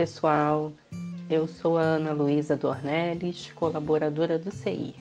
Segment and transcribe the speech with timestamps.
[0.00, 0.72] pessoal.
[1.28, 4.94] Eu sou a Ana Luísa Dornelles, colaboradora do CI.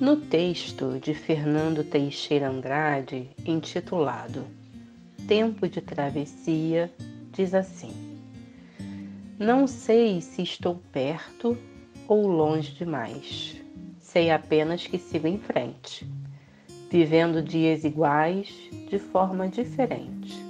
[0.00, 4.46] No texto de Fernando Teixeira Andrade, intitulado
[5.28, 6.90] Tempo de Travessia,
[7.32, 7.92] diz assim:
[9.38, 11.54] Não sei se estou perto
[12.08, 13.60] ou longe demais.
[14.00, 16.10] Sei apenas que sigo em frente,
[16.90, 18.48] vivendo dias iguais
[18.88, 20.43] de forma diferente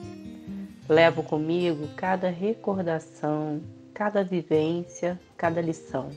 [0.88, 3.62] Levo comigo cada recordação,
[3.94, 6.10] cada vivência, cada lição.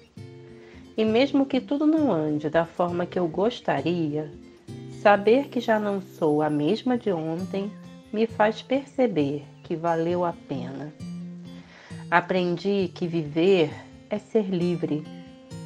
[0.97, 4.29] E mesmo que tudo não ande da forma que eu gostaria,
[5.01, 7.71] saber que já não sou a mesma de ontem
[8.11, 10.93] me faz perceber que valeu a pena.
[12.11, 13.71] Aprendi que viver
[14.09, 15.05] é ser livre,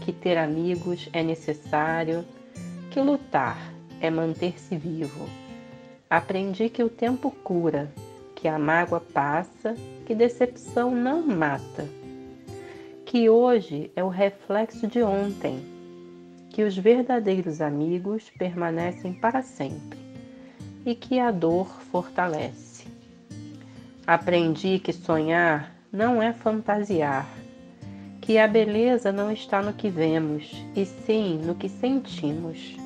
[0.02, 2.24] que ter amigos é necessário,
[2.92, 5.28] que lutar é manter-se vivo.
[6.08, 7.92] Aprendi que o tempo cura
[8.42, 11.88] que a mágoa passa, que decepção não mata,
[13.06, 15.64] que hoje é o reflexo de ontem,
[16.50, 20.00] que os verdadeiros amigos permanecem para sempre
[20.84, 22.88] e que a dor fortalece.
[24.08, 27.30] Aprendi que sonhar não é fantasiar,
[28.20, 32.81] que a beleza não está no que vemos, e sim no que sentimos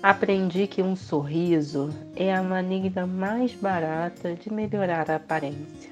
[0.00, 5.90] Aprendi que um sorriso é a maneira mais barata de melhorar a aparência.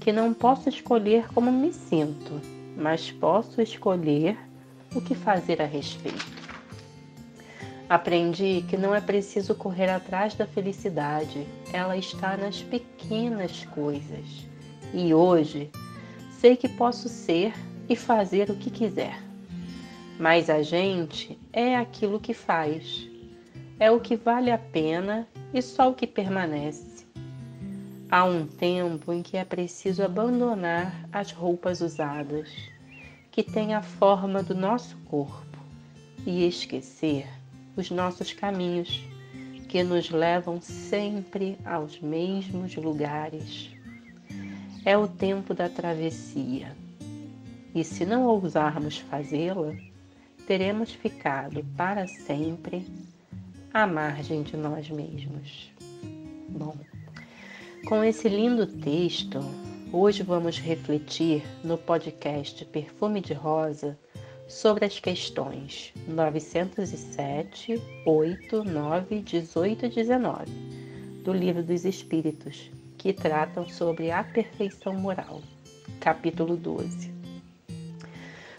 [0.00, 2.40] Que não posso escolher como me sinto,
[2.76, 4.36] mas posso escolher
[4.92, 6.26] o que fazer a respeito.
[7.88, 14.48] Aprendi que não é preciso correr atrás da felicidade, ela está nas pequenas coisas.
[14.92, 15.70] E hoje
[16.40, 17.54] sei que posso ser
[17.88, 19.25] e fazer o que quiser.
[20.18, 23.06] Mas a gente é aquilo que faz,
[23.78, 27.04] é o que vale a pena e só o que permanece.
[28.10, 32.50] Há um tempo em que é preciso abandonar as roupas usadas,
[33.30, 35.58] que têm a forma do nosso corpo,
[36.24, 37.26] e esquecer
[37.76, 39.04] os nossos caminhos,
[39.68, 43.70] que nos levam sempre aos mesmos lugares.
[44.84, 46.74] É o tempo da travessia,
[47.74, 49.74] e se não ousarmos fazê-la,
[50.46, 52.86] teremos ficado para sempre
[53.74, 55.72] à margem de nós mesmos.
[56.48, 56.76] Bom,
[57.86, 59.40] com esse lindo texto,
[59.92, 63.98] hoje vamos refletir no podcast Perfume de Rosa
[64.46, 70.44] sobre as questões 907, 8, 9, 18 e 19
[71.24, 75.40] do Livro dos Espíritos, que tratam sobre a perfeição moral,
[75.98, 77.15] capítulo 12.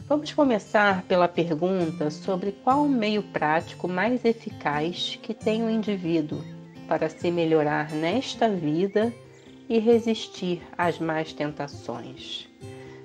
[0.08, 6.42] Vamos começar pela pergunta sobre qual o meio prático mais eficaz que tem o indivíduo
[6.88, 9.14] para se melhorar nesta vida
[9.68, 12.48] e resistir às más tentações.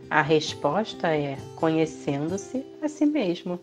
[0.08, 3.58] A resposta é conhecendo-se a si mesmo.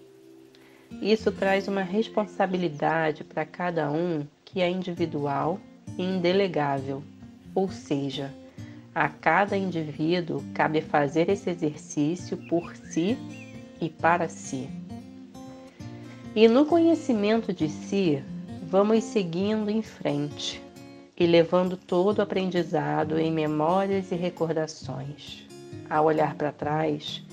[1.02, 5.62] Isso traz uma responsabilidade para cada um que é individual
[5.98, 7.02] e indelegável,
[7.56, 8.34] ou seja,
[8.94, 13.18] a cada indivíduo cabe fazer esse exercício por si
[13.80, 14.70] e para si.
[16.36, 18.24] E no conhecimento de si,
[18.64, 20.62] vamos seguindo em frente
[21.18, 25.46] e levando todo o aprendizado em memórias e recordações.
[25.90, 27.24] Ao olhar para trás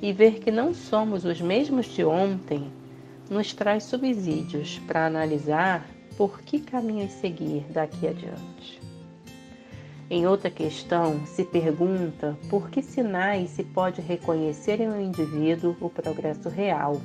[0.00, 2.70] e ver que não somos os mesmos de ontem,
[3.30, 8.85] nos traz subsídios para analisar por que caminhos seguir daqui adiante.
[10.08, 15.90] Em outra questão, se pergunta por que sinais se pode reconhecer em um indivíduo o
[15.90, 17.00] progresso real,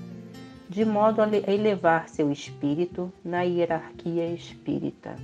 [0.70, 5.16] de modo a elevar seu espírito na hierarquia espírita.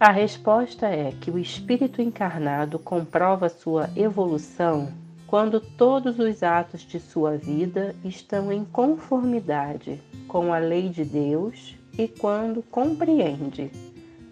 [0.00, 4.92] A resposta é que o espírito encarnado comprova sua evolução
[5.26, 11.76] quando todos os atos de sua vida estão em conformidade com a lei de Deus
[11.98, 13.70] e quando compreende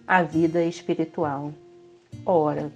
[0.06, 1.52] a vida espiritual.
[2.24, 2.70] Ora,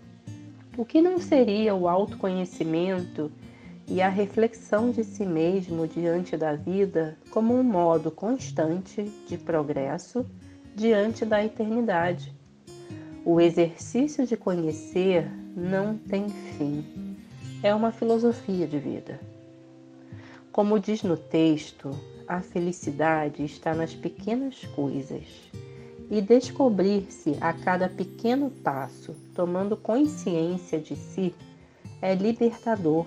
[0.76, 3.30] o que não seria o autoconhecimento
[3.86, 10.26] e a reflexão de si mesmo diante da vida como um modo constante de progresso
[10.74, 12.34] diante da eternidade?
[13.24, 17.16] O exercício de conhecer não tem fim.
[17.62, 19.20] É uma filosofia de vida.
[20.50, 21.90] Como diz no texto,
[22.26, 25.22] a felicidade está nas pequenas coisas
[26.10, 31.34] e descobrir-se a cada pequeno passo, tomando consciência de si,
[32.00, 33.06] é libertador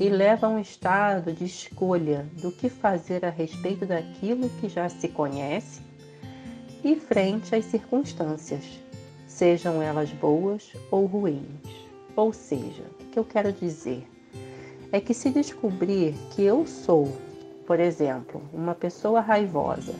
[0.00, 4.88] e leva a um estado de escolha do que fazer a respeito daquilo que já
[4.88, 5.82] se conhece
[6.82, 8.64] e frente às circunstâncias,
[9.26, 11.42] sejam elas boas ou ruins.
[12.16, 14.06] Ou seja, o que eu quero dizer
[14.90, 17.08] é que se descobrir que eu sou,
[17.66, 19.94] por exemplo, uma pessoa raivosa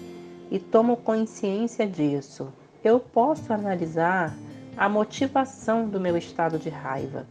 [0.53, 2.53] e tomo consciência disso,
[2.85, 4.37] eu posso analisar
[4.77, 7.27] a motivação do meu estado de raiva.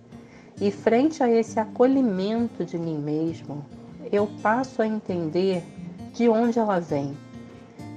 [0.60, 3.64] E frente a esse acolhimento de mim mesmo,
[4.12, 5.64] eu passo a entender
[6.16, 7.16] de onde ela vem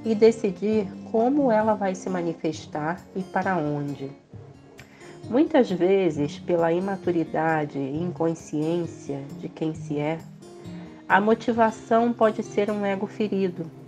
[0.05, 4.13] e decidir como ela vai se manifestar e para onde.
[5.31, 10.19] Muitas vezes, pela imaturidade e inconsciência de quem se é,
[11.09, 13.84] a motivação pode ser um ego ferido.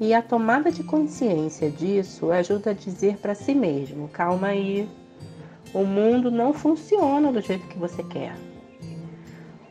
[0.00, 4.88] E a tomada de consciência disso ajuda a dizer para si mesmo: calma aí,
[5.74, 8.32] o mundo não funciona do jeito que você quer.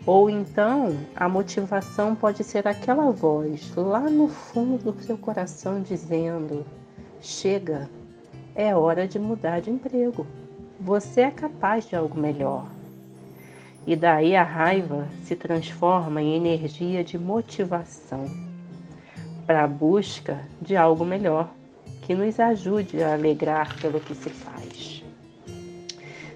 [0.05, 6.65] Ou então, a motivação pode ser aquela voz lá no fundo do seu coração dizendo:
[7.21, 7.89] chega,
[8.53, 10.27] é hora de mudar de emprego.
[10.77, 12.67] Você é capaz de algo melhor.
[13.85, 18.46] E daí a raiva se transforma em energia de motivação
[19.47, 21.49] para a busca de algo melhor
[22.01, 25.03] que nos ajude a alegrar pelo que se faz.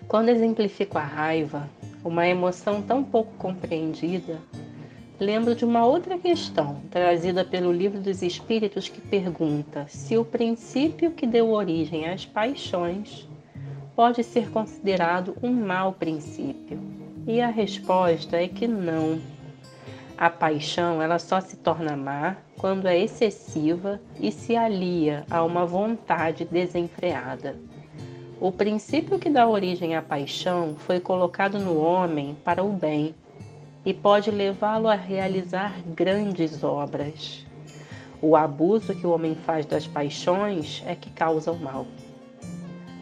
[0.08, 1.70] Quando exemplifico a raiva,
[2.04, 4.40] uma emoção tão pouco compreendida,
[5.20, 11.12] lembro de uma outra questão trazida pelo Livro dos Espíritos que pergunta se o princípio
[11.12, 13.28] que deu origem às paixões
[13.96, 16.80] pode ser considerado um mau princípio.
[17.28, 19.20] E a resposta é que não.
[20.22, 25.66] A paixão ela só se torna má quando é excessiva e se alia a uma
[25.66, 27.56] vontade desenfreada.
[28.40, 33.16] O princípio que dá origem à paixão foi colocado no homem para o bem
[33.84, 37.44] e pode levá-lo a realizar grandes obras.
[38.22, 41.88] O abuso que o homem faz das paixões é que causa o mal.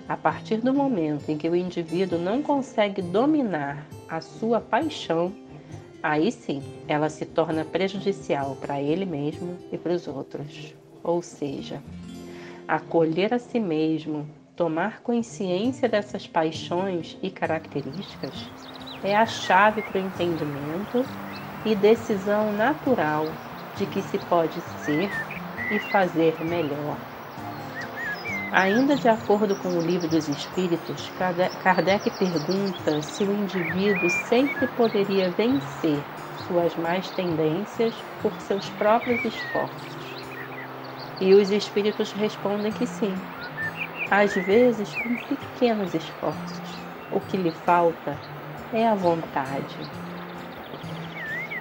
[0.08, 5.34] A partir do momento em que o indivíduo não consegue dominar a sua paixão,
[6.02, 10.76] aí sim ela se torna prejudicial para ele mesmo e para os outros.
[11.04, 11.82] Ou seja,
[12.68, 14.28] acolher a si mesmo
[14.60, 18.52] Tomar consciência dessas paixões e características
[19.02, 21.06] é a chave para o entendimento
[21.64, 23.32] e decisão natural
[23.74, 25.12] de que se pode ser
[25.72, 27.00] e fazer melhor.
[28.52, 31.12] Ainda de acordo com o Livro dos Espíritos,
[31.64, 36.04] Kardec pergunta se o indivíduo sempre poderia vencer
[36.48, 40.18] suas más tendências por seus próprios esforços.
[41.22, 43.14] E os espíritos respondem que sim,
[44.10, 46.80] às vezes com pequenos esforços.
[47.12, 48.18] O que lhe falta
[48.74, 49.78] é a vontade.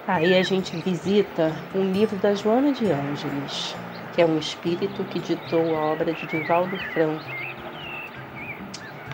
[0.07, 3.75] Aí a gente visita um livro da Joana de Ângeles,
[4.19, 7.23] que é um espírito que ditou a obra de Divaldo Franco.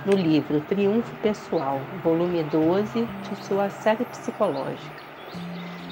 [0.04, 5.04] No livro Triunfo Pessoal, volume 12 de sua série psicológica.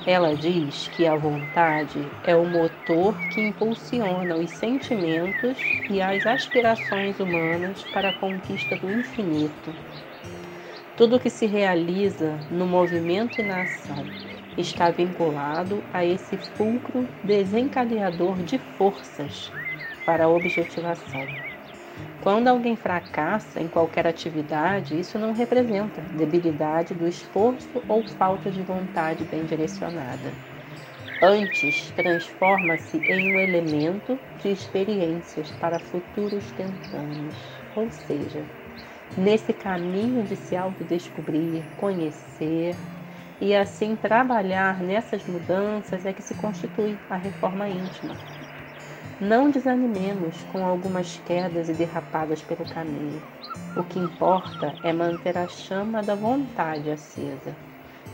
[0.07, 5.59] Ela diz que a vontade é o motor que impulsiona os sentimentos
[5.91, 9.75] e as aspirações humanas para a conquista do infinito.
[10.97, 18.37] Tudo que se realiza no movimento e na ação está vinculado a esse fulcro desencadeador
[18.43, 19.51] de forças
[20.05, 21.27] para a objetivação.
[22.21, 28.61] Quando alguém fracassa em qualquer atividade, isso não representa debilidade do esforço ou falta de
[28.61, 30.31] vontade bem direcionada.
[31.21, 37.35] Antes, transforma-se em um elemento de experiências para futuros tentâneos,
[37.75, 38.41] ou seja,
[39.17, 42.75] nesse caminho de se autodescobrir, conhecer
[43.43, 48.15] e assim trabalhar nessas mudanças é que se constitui a reforma íntima
[49.23, 53.21] não desanimemos com algumas quedas e derrapadas pelo caminho.
[53.77, 57.55] O que importa é manter a chama da vontade acesa,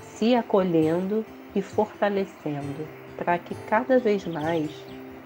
[0.03, 4.69] se acolhendo e fortalecendo, para que cada vez mais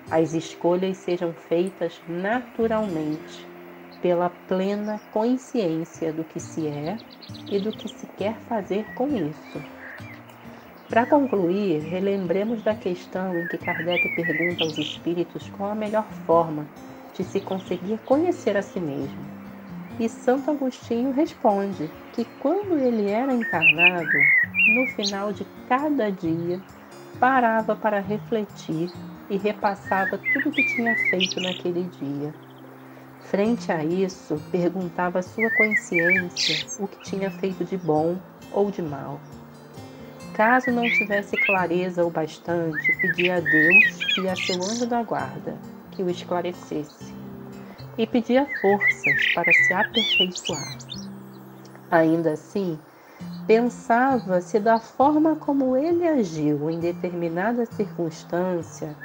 [0.10, 3.46] as escolhas sejam feitas naturalmente,
[4.02, 6.98] pela plena consciência do que se é
[7.52, 9.83] e do que se quer fazer com isso.
[10.94, 16.68] Para concluir, relembremos da questão em que Kardec pergunta aos espíritos qual a melhor forma
[17.16, 19.18] de se conseguir conhecer a si mesmo.
[20.00, 24.24] E Santo Agostinho responde que quando ele era encarnado,
[24.68, 26.62] no final de cada dia,
[27.20, 28.92] parava para refletir
[29.32, 32.32] e repassava tudo o que tinha feito naquele dia.
[33.32, 38.16] Frente a isso, perguntava à sua consciência o que tinha feito de bom
[38.52, 39.20] ou de mal.
[40.34, 45.58] Caso não tivesse clareza o bastante, pedia a Deus e a seu anjo da guarda
[45.92, 47.14] que o esclarecesse,
[47.98, 50.76] e pedia forças para se aperfeiçoar.
[51.92, 52.80] Ainda assim,
[53.46, 58.96] Pensava se da forma como ele agiu em determinada circunstância,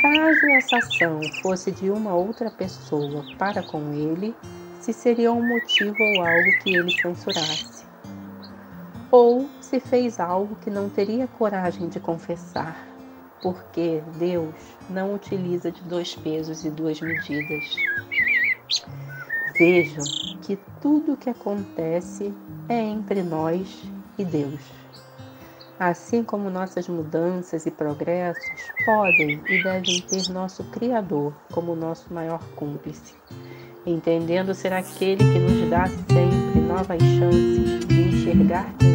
[0.00, 4.34] caso essa ação fosse de uma outra pessoa para com ele,
[4.80, 7.83] se seria um motivo ou algo que ele censurasse.
[9.16, 12.84] Ou se fez algo que não teria coragem de confessar,
[13.40, 14.52] porque Deus
[14.90, 17.76] não utiliza de dois pesos e duas medidas.
[19.56, 20.02] Vejam
[20.42, 22.34] que tudo o que acontece
[22.68, 23.84] é entre nós
[24.18, 24.60] e Deus.
[25.78, 32.42] Assim como nossas mudanças e progressos podem e devem ter nosso Criador como nosso maior
[32.56, 33.14] cúmplice,
[33.86, 38.93] entendendo ser aquele que nos dá sempre novas chances de enxergar quem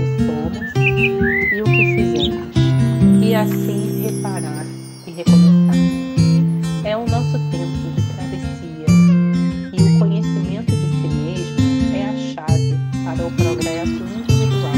[0.75, 2.55] e o que fizemos,
[3.23, 4.65] e assim reparar
[5.07, 5.75] e recomeçar.
[6.83, 8.85] É o nosso tempo de travessia.
[9.73, 14.73] E o conhecimento de si mesmo é a chave para o progresso individual,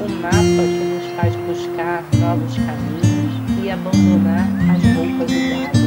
[0.00, 5.81] o mapa que nos faz buscar novos caminhos e abandonar as roupas usadas